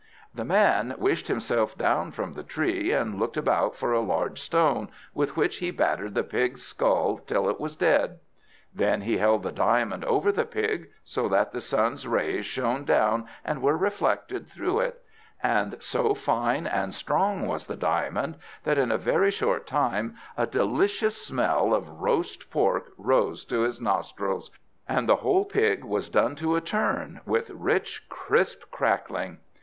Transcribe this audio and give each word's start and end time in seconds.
The 0.33 0.43
man 0.43 0.95
wished 0.97 1.27
himself 1.27 1.77
down 1.77 2.09
from 2.11 2.33
the 2.33 2.41
tree, 2.41 2.91
and 2.91 3.19
looked 3.19 3.37
about 3.37 3.75
for 3.75 3.93
a 3.93 3.99
large 3.99 4.41
stone, 4.41 4.89
with 5.13 5.37
which 5.37 5.57
he 5.57 5.69
battered 5.69 6.15
the 6.15 6.23
pig's 6.23 6.63
skull 6.63 7.19
till 7.19 7.47
it 7.47 7.59
was 7.59 7.75
dead. 7.75 8.17
Then 8.73 9.01
he 9.01 9.19
held 9.19 9.43
the 9.43 9.51
diamond 9.51 10.03
over 10.05 10.31
the 10.31 10.43
pig, 10.47 10.89
so 11.03 11.29
that 11.29 11.51
the 11.51 11.61
sun's 11.61 12.07
rays 12.07 12.47
shone 12.47 12.83
down 12.83 13.27
and 13.45 13.61
were 13.61 13.77
reflected 13.77 14.47
through 14.47 14.79
it; 14.79 15.03
and 15.43 15.75
so 15.83 16.15
fine 16.15 16.65
and 16.65 16.95
strong 16.95 17.45
was 17.45 17.67
the 17.67 17.75
diamond, 17.77 18.37
that 18.63 18.79
in 18.79 18.91
a 18.91 18.97
very 18.97 19.29
short 19.29 19.67
time 19.67 20.15
a 20.35 20.47
delicious 20.47 21.15
smell 21.21 21.75
of 21.75 22.01
roast 22.01 22.49
pork 22.49 22.87
rose 22.97 23.45
to 23.45 23.59
his 23.61 23.79
nostrils, 23.79 24.49
and 24.89 25.07
the 25.07 25.17
whole 25.17 25.45
pig 25.45 25.83
was 25.83 26.09
done 26.09 26.33
to 26.37 26.55
a 26.55 26.59
turn, 26.61 27.21
with 27.23 27.51
rich 27.51 28.05
crisp 28.09 28.63
crackling. 28.71 29.37